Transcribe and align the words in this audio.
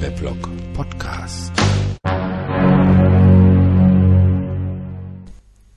Weblog 0.00 0.48
Podcast. 0.72 1.52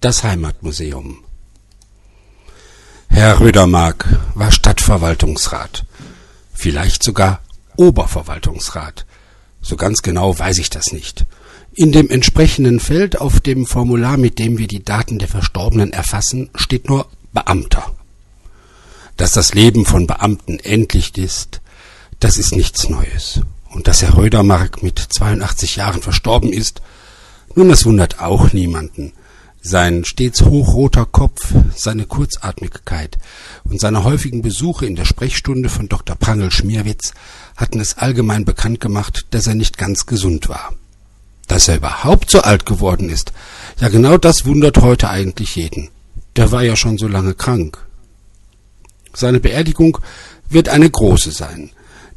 Das 0.00 0.22
Heimatmuseum. 0.22 1.24
Herr 3.08 3.40
Rödermark 3.40 4.04
war 4.34 4.52
Stadtverwaltungsrat, 4.52 5.86
vielleicht 6.52 7.02
sogar 7.02 7.40
Oberverwaltungsrat. 7.76 9.06
So 9.62 9.76
ganz 9.76 10.02
genau 10.02 10.38
weiß 10.38 10.58
ich 10.58 10.68
das 10.68 10.92
nicht. 10.92 11.24
In 11.72 11.90
dem 11.90 12.10
entsprechenden 12.10 12.78
Feld 12.78 13.18
auf 13.18 13.40
dem 13.40 13.64
Formular, 13.64 14.18
mit 14.18 14.38
dem 14.38 14.58
wir 14.58 14.66
die 14.66 14.84
Daten 14.84 15.18
der 15.18 15.28
Verstorbenen 15.28 15.94
erfassen, 15.94 16.50
steht 16.54 16.90
nur 16.90 17.06
Beamter. 17.32 17.94
Dass 19.16 19.32
das 19.32 19.54
Leben 19.54 19.86
von 19.86 20.06
Beamten 20.06 20.58
endlich 20.58 21.16
ist, 21.16 21.62
das 22.18 22.36
ist 22.36 22.54
nichts 22.54 22.90
Neues. 22.90 23.40
Und 23.70 23.86
dass 23.86 24.02
Herr 24.02 24.16
Rödermark 24.16 24.82
mit 24.82 24.98
82 24.98 25.76
Jahren 25.76 26.02
verstorben 26.02 26.52
ist, 26.52 26.82
nun, 27.54 27.68
das 27.68 27.84
wundert 27.84 28.20
auch 28.20 28.52
niemanden. 28.52 29.12
Sein 29.62 30.04
stets 30.04 30.42
hochroter 30.42 31.04
Kopf, 31.04 31.52
seine 31.74 32.06
Kurzatmigkeit 32.06 33.18
und 33.64 33.80
seine 33.80 34.04
häufigen 34.04 34.40
Besuche 34.40 34.86
in 34.86 34.96
der 34.96 35.04
Sprechstunde 35.04 35.68
von 35.68 35.88
Dr. 35.88 36.16
Prangel 36.16 36.50
Schmierwitz 36.50 37.12
hatten 37.56 37.78
es 37.78 37.98
allgemein 37.98 38.44
bekannt 38.44 38.80
gemacht, 38.80 39.26
dass 39.30 39.46
er 39.46 39.54
nicht 39.54 39.76
ganz 39.76 40.06
gesund 40.06 40.48
war. 40.48 40.72
Dass 41.46 41.68
er 41.68 41.76
überhaupt 41.76 42.30
so 42.30 42.40
alt 42.40 42.64
geworden 42.64 43.10
ist, 43.10 43.32
ja 43.80 43.88
genau 43.88 44.16
das 44.16 44.46
wundert 44.46 44.78
heute 44.78 45.10
eigentlich 45.10 45.56
jeden. 45.56 45.90
Der 46.36 46.52
war 46.52 46.62
ja 46.62 46.76
schon 46.76 46.96
so 46.96 47.06
lange 47.08 47.34
krank. 47.34 47.86
Seine 49.12 49.40
Beerdigung 49.40 49.98
wird 50.48 50.68
eine 50.68 50.88
große 50.88 51.32
sein. 51.32 51.70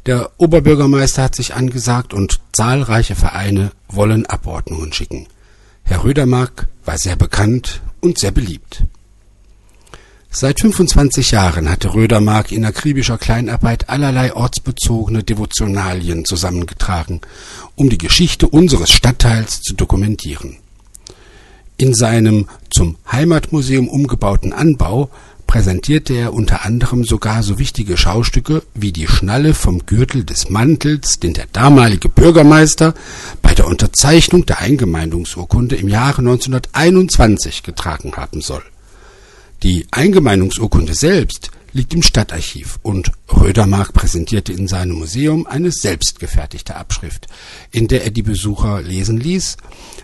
Der 0.06 0.32
Oberbürgermeister 0.36 1.22
hat 1.22 1.34
sich 1.34 1.54
angesagt 1.54 2.12
und 2.12 2.40
zahlreiche 2.52 3.14
Vereine 3.14 3.72
wollen 3.88 4.26
Abordnungen 4.26 4.92
schicken. 4.92 5.26
Herr 5.82 6.04
Rödermark 6.04 6.68
war 6.84 6.98
sehr 6.98 7.16
bekannt 7.16 7.80
und 8.00 8.18
sehr 8.18 8.30
beliebt. 8.30 8.84
Seit 10.36 10.60
25 10.60 11.30
Jahren 11.30 11.70
hatte 11.70 11.94
Rödermark 11.94 12.52
in 12.52 12.64
akribischer 12.64 13.18
Kleinarbeit 13.18 13.88
allerlei 13.88 14.34
ortsbezogene 14.34 15.22
Devotionalien 15.22 16.24
zusammengetragen, 16.24 17.20
um 17.76 17.88
die 17.88 17.98
Geschichte 17.98 18.48
unseres 18.48 18.90
Stadtteils 18.90 19.62
zu 19.62 19.74
dokumentieren. 19.74 20.56
In 21.76 21.94
seinem 21.94 22.48
zum 22.68 22.96
Heimatmuseum 23.10 23.88
umgebauten 23.88 24.52
Anbau 24.52 25.08
präsentierte 25.46 26.14
er 26.14 26.34
unter 26.34 26.64
anderem 26.64 27.04
sogar 27.04 27.42
so 27.42 27.58
wichtige 27.58 27.96
Schaustücke 27.96 28.62
wie 28.74 28.92
die 28.92 29.06
Schnalle 29.06 29.54
vom 29.54 29.86
Gürtel 29.86 30.24
des 30.24 30.50
Mantels, 30.50 31.20
den 31.20 31.34
der 31.34 31.46
damalige 31.52 32.08
Bürgermeister 32.08 32.94
bei 33.42 33.54
der 33.54 33.66
Unterzeichnung 33.66 34.46
der 34.46 34.60
Eingemeindungsurkunde 34.60 35.76
im 35.76 35.88
Jahre 35.88 36.18
1921 36.18 37.62
getragen 37.62 38.12
haben 38.16 38.40
soll. 38.40 38.62
Die 39.62 39.86
Eingemeindungsurkunde 39.90 40.94
selbst 40.94 41.50
liegt 41.72 41.94
im 41.94 42.02
Stadtarchiv 42.02 42.78
und 42.82 43.12
Rödermark 43.40 43.92
präsentierte 43.92 44.52
in 44.52 44.68
seinem 44.68 44.96
Museum 44.96 45.46
eine 45.46 45.70
selbstgefertigte 45.70 46.76
Abschrift, 46.76 47.26
in 47.70 47.88
der 47.88 48.04
er 48.04 48.10
die 48.10 48.22
Besucher 48.22 48.82
lesen 48.82 49.18
ließ, 49.18 49.56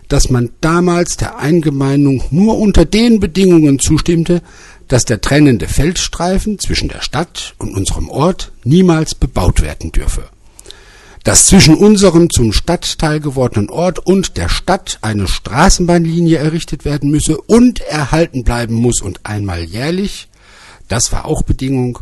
dass 0.08 0.30
man 0.30 0.50
damals 0.60 1.16
der 1.16 1.38
Eingemeindung 1.38 2.22
nur 2.30 2.58
unter 2.58 2.84
den 2.84 3.20
Bedingungen 3.20 3.78
zustimmte, 3.78 4.42
dass 4.88 5.04
der 5.04 5.20
trennende 5.20 5.68
Feldstreifen 5.68 6.58
zwischen 6.58 6.88
der 6.88 7.00
Stadt 7.00 7.54
und 7.58 7.74
unserem 7.74 8.08
Ort 8.08 8.52
niemals 8.64 9.14
bebaut 9.14 9.62
werden 9.62 9.92
dürfe. 9.92 10.28
Dass 11.22 11.46
zwischen 11.46 11.74
unserem 11.74 12.28
zum 12.30 12.52
Stadtteil 12.52 13.20
gewordenen 13.20 13.70
Ort 13.70 13.98
und 14.00 14.36
der 14.36 14.48
Stadt 14.48 14.98
eine 15.02 15.28
Straßenbahnlinie 15.28 16.38
errichtet 16.38 16.84
werden 16.84 17.10
müsse 17.10 17.40
und 17.40 17.80
erhalten 17.80 18.42
bleiben 18.42 18.74
muss 18.74 19.00
und 19.00 19.20
einmal 19.24 19.62
jährlich, 19.62 20.28
das 20.88 21.12
war 21.12 21.24
auch 21.24 21.42
Bedingung, 21.42 22.00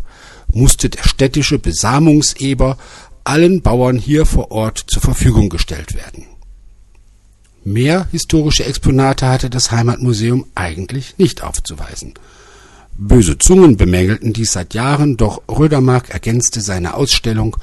musste 0.53 0.89
der 0.89 1.03
städtische 1.05 1.59
Besamungseber 1.59 2.79
allen 3.25 3.63
Bauern 3.63 3.99
hier 3.99 4.27
vor 4.27 4.51
Ort 4.51 4.85
zur 4.87 5.03
Verfügung 5.03 5.49
gestellt 5.49 5.95
werden. 5.95 6.25
Mehr 7.65 8.09
historische 8.13 8.65
Exponate 8.65 9.29
hatte 9.29 9.51
das 9.51 9.71
Heimatmuseum 9.71 10.47
eigentlich 10.55 11.19
nicht 11.19 11.43
aufzuweisen. 11.43 12.15
Böse 12.97 13.39
Zungen 13.39 13.77
bemängelten 13.77 14.33
dies 14.33 14.53
seit 14.53 14.75
Jahren, 14.75 15.17
doch 15.17 15.43
Rödermark 15.49 16.11
ergänzte 16.11 16.61
seine 16.61 16.95
Ausstellung 16.95 17.57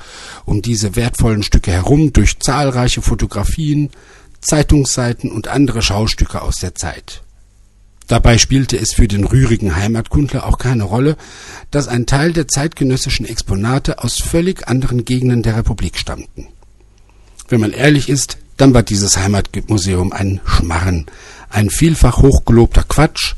um 0.45 0.61
diese 0.61 0.95
wertvollen 0.95 1.43
Stücke 1.43 1.71
herum 1.71 2.13
durch 2.13 2.39
zahlreiche 2.39 3.01
Fotografien, 3.01 3.89
Zeitungsseiten 4.39 5.31
und 5.31 5.49
andere 5.49 5.81
Schaustücke 5.81 6.41
aus 6.41 6.57
der 6.57 6.75
Zeit. 6.75 7.24
Dabei 8.07 8.37
spielte 8.37 8.77
es 8.77 8.93
für 8.93 9.07
den 9.07 9.23
rührigen 9.23 9.75
Heimatkundler 9.75 10.45
auch 10.45 10.59
keine 10.59 10.83
Rolle, 10.83 11.17
dass 11.71 11.87
ein 11.87 12.05
Teil 12.05 12.33
der 12.33 12.47
zeitgenössischen 12.47 13.25
Exponate 13.25 14.03
aus 14.03 14.21
völlig 14.21 14.67
anderen 14.67 15.05
Gegenden 15.05 15.41
der 15.41 15.57
Republik 15.57 15.97
stammten. 15.97 16.47
Wenn 17.49 17.61
man 17.61 17.71
ehrlich 17.71 18.09
ist, 18.09 18.37
dann 18.57 18.73
war 18.73 18.83
dieses 18.83 19.17
Heimatmuseum 19.17 20.13
ein 20.13 20.39
Schmarren, 20.45 21.07
ein 21.49 21.69
vielfach 21.69 22.17
hochgelobter 22.17 22.83
Quatsch, 22.83 23.33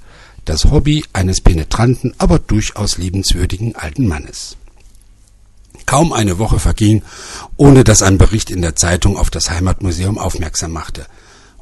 das 0.46 0.66
Hobby 0.66 1.04
eines 1.14 1.42
penetranten, 1.42 2.14
aber 2.18 2.40
durchaus 2.40 2.98
liebenswürdigen 2.98 3.76
alten 3.76 4.08
Mannes. 4.08 4.58
Kaum 5.86 6.12
eine 6.12 6.38
Woche 6.38 6.60
verging, 6.60 7.02
ohne 7.56 7.84
dass 7.84 8.02
ein 8.02 8.18
Bericht 8.18 8.52
in 8.52 8.62
der 8.62 8.76
Zeitung 8.76 9.18
auf 9.18 9.30
das 9.30 9.50
Heimatmuseum 9.50 10.18
aufmerksam 10.18 10.72
machte. 10.72 11.06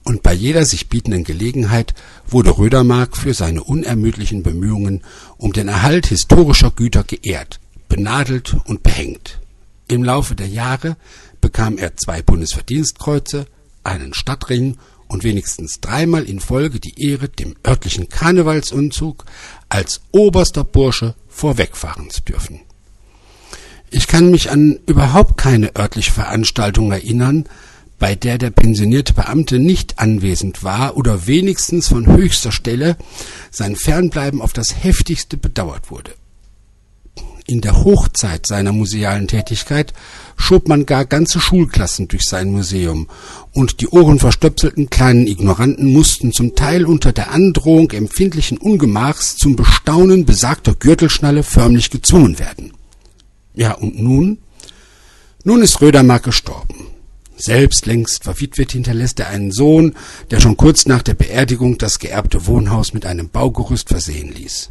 Und 0.06 0.22
bei 0.22 0.34
jeder 0.34 0.66
sich 0.66 0.88
bietenden 0.88 1.24
Gelegenheit 1.24 1.96
wurde 2.28 2.58
Rödermark 2.58 3.18
für 3.18 3.34
seine 3.34 3.64
unermüdlichen 3.64 4.44
Bemühungen 4.44 5.04
um 5.38 5.52
den 5.52 5.68
Erhalt 5.68 6.06
historischer 6.06 6.70
Güter 6.70 7.04
geehrt, 7.04 7.60
benadelt 7.90 8.56
und 8.66 8.84
behängt. 8.84 9.40
Im 9.88 10.04
Laufe 10.04 10.36
der 10.36 10.48
Jahre 10.48 10.96
bekam 11.42 11.80
er 11.80 11.98
zwei 11.98 12.22
Bundesverdienstkreuze, 12.22 13.48
einen 13.84 14.14
Stadtring 14.14 14.78
und 15.08 15.24
wenigstens 15.24 15.82
dreimal 15.82 16.24
in 16.24 16.40
Folge 16.40 16.80
die 16.80 17.02
Ehre, 17.04 17.28
dem 17.28 17.56
örtlichen 17.66 18.08
Karnevalsumzug 18.08 19.26
als 19.70 20.02
oberster 20.12 20.64
Bursche 20.64 21.16
vorwegfahren 21.28 22.12
zu 22.12 22.22
dürfen. 22.22 22.62
Ich 23.90 24.08
kann 24.08 24.30
mich 24.30 24.52
an 24.52 24.80
überhaupt 24.86 25.38
keine 25.38 25.76
örtliche 25.76 26.12
Veranstaltung 26.12 26.92
erinnern, 26.92 27.46
bei 28.00 28.16
der 28.16 28.38
der 28.38 28.50
pensionierte 28.50 29.14
Beamte 29.14 29.60
nicht 29.60 30.00
anwesend 30.00 30.64
war 30.64 30.98
oder 30.98 31.28
wenigstens 31.28 31.88
von 31.88 32.08
höchster 32.08 32.52
Stelle 32.52 32.98
sein 33.52 33.76
Fernbleiben 33.76 34.42
auf 34.42 34.54
das 34.54 34.84
heftigste 34.84 35.38
bedauert 35.38 35.92
wurde. 35.92 36.12
In 37.48 37.62
der 37.62 37.84
Hochzeit 37.84 38.48
seiner 38.48 38.72
musealen 38.72 39.28
Tätigkeit 39.28 39.94
schob 40.36 40.68
man 40.68 40.88
gar 40.88 41.06
ganze 41.06 41.40
Schulklassen 41.40 42.08
durch 42.08 42.24
sein 42.24 42.52
Museum, 42.52 43.08
und 43.54 43.82
die 43.82 43.88
ohrenverstöpselten 43.88 44.90
kleinen 44.90 45.28
Ignoranten 45.28 45.94
mussten 45.94 46.32
zum 46.32 46.56
Teil 46.56 46.86
unter 46.86 47.14
der 47.14 47.32
Androhung 47.32 47.92
empfindlichen 47.92 48.58
Ungemachs 48.58 49.38
zum 49.38 49.56
Bestaunen 49.56 50.26
besagter 50.26 50.74
Gürtelschnalle 50.74 51.44
förmlich 51.44 51.92
gezwungen 51.92 52.40
werden. 52.40 52.74
Ja, 53.54 53.74
und 53.74 54.02
nun? 54.02 54.40
Nun 55.44 55.62
ist 55.62 55.80
Rödermark 55.82 56.24
gestorben. 56.24 56.65
Selbst 57.38 57.86
längst 57.86 58.24
verwitwet 58.24 58.72
hinterlässt 58.72 59.20
er 59.20 59.28
einen 59.28 59.52
Sohn, 59.52 59.94
der 60.32 60.40
schon 60.40 60.56
kurz 60.56 60.86
nach 60.86 61.02
der 61.02 61.16
Beerdigung 61.16 61.78
das 61.78 62.00
geerbte 62.00 62.48
Wohnhaus 62.48 62.94
mit 62.94 63.06
einem 63.06 63.30
Baugerüst 63.30 63.90
versehen 63.90 64.34
ließ. 64.34 64.70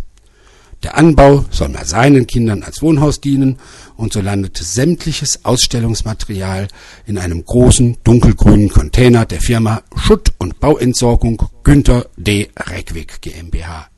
Der 0.83 0.99
Anbau 0.99 1.47
soll 1.51 1.71
mal 1.71 1.87
seinen 1.87 2.27
Kindern 2.27 2.63
als 2.63 2.83
Wohnhaus 2.83 3.21
dienen 3.21 3.59
und 3.97 4.13
so 4.13 4.21
landete 4.21 4.65
sämtliches 4.65 5.45
Ausstellungsmaterial 5.45 6.69
in 7.07 7.17
einem 7.17 7.45
großen 7.45 7.99
dunkelgrünen 8.05 8.69
Container 8.69 9.25
der 9.25 9.41
Firma 9.41 9.83
Schutt- 9.97 10.35
und 10.39 10.61
Bauentsorgung 10.61 11.43
Günther 11.63 12.07
D. 12.19 12.51
Reckwig 12.57 13.23
GmbH. 13.23 13.89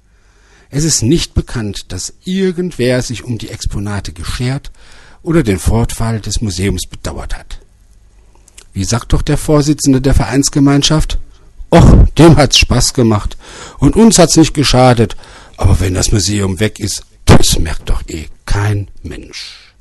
Es 0.71 0.85
ist 0.85 1.03
nicht 1.03 1.35
bekannt, 1.35 1.87
dass 1.93 2.15
irgendwer 2.25 3.03
sich 3.03 3.25
um 3.25 3.39
die 3.39 3.49
Exponate 3.51 4.13
geschert 4.13 4.71
oder 5.23 5.43
den 5.43 5.59
Fortfall 5.59 6.21
des 6.21 6.41
Museums 6.41 6.87
bedauert 6.89 7.37
hat. 7.37 7.66
Wie 8.77 8.85
sagt 8.85 9.15
doch 9.15 9.23
der 9.23 9.39
Vorsitzende 9.39 10.03
der 10.03 10.13
Vereinsgemeinschaft? 10.13 11.19
Och, 11.71 12.07
dem 12.19 12.37
hat's 12.37 12.59
Spaß 12.59 12.93
gemacht 12.93 13.39
und 13.79 13.97
uns 13.97 14.19
hat's 14.19 14.37
nicht 14.37 14.53
geschadet, 14.53 15.17
aber 15.57 15.81
wenn 15.81 15.95
das 15.95 16.13
Museum 16.13 16.61
weg 16.61 16.79
ist, 16.79 17.07
das 17.25 17.59
merkt 17.59 17.89
doch 17.89 18.03
eh 18.07 18.27
kein 18.45 18.89
Mensch. 19.03 19.73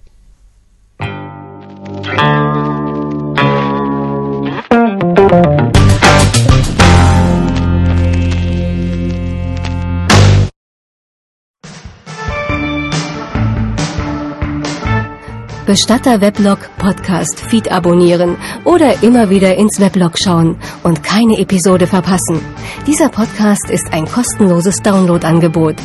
Bestatter 15.76 16.22
Weblog 16.22 16.70
Podcast 16.78 17.38
Feed 17.38 17.70
abonnieren 17.70 18.38
oder 18.64 19.04
immer 19.04 19.30
wieder 19.30 19.58
ins 19.58 19.78
Weblog 19.82 20.18
schauen 20.18 20.56
und 20.84 21.04
keine 21.04 21.38
Episode 21.38 21.86
verpassen. 21.86 22.40
Dieser 22.88 23.10
Podcast 23.10 23.70
ist 23.70 23.92
ein 23.92 24.06
kostenloses 24.06 24.78
Downloadangebot. 24.78 25.76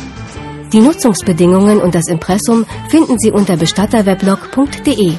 Die 0.71 0.79
Nutzungsbedingungen 0.79 1.81
und 1.81 1.93
das 1.93 2.07
Impressum 2.07 2.65
finden 2.87 3.19
Sie 3.19 3.31
unter 3.31 3.57
bestatterweblog.de. 3.57 5.11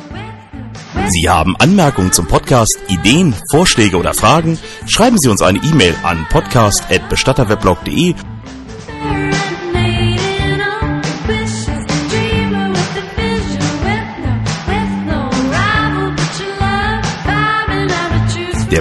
Sie 1.08 1.28
haben 1.28 1.54
Anmerkungen 1.58 2.12
zum 2.12 2.26
Podcast, 2.26 2.78
Ideen, 2.88 3.34
Vorschläge 3.50 3.98
oder 3.98 4.14
Fragen? 4.14 4.58
Schreiben 4.86 5.18
Sie 5.18 5.28
uns 5.28 5.42
eine 5.42 5.58
E-Mail 5.58 5.94
an 6.02 6.24
podcast@bestatterweblog.de 6.30 8.14